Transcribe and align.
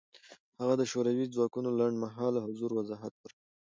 هغه 0.59 0.73
د 0.79 0.83
شوروي 0.91 1.25
ځواکونو 1.35 1.69
لنډمهاله 1.79 2.39
حضور 2.45 2.69
وضاحت 2.73 3.13
ورکړ. 3.17 3.39